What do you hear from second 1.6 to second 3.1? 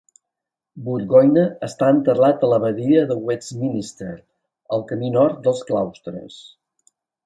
està enterrat a l'Abadia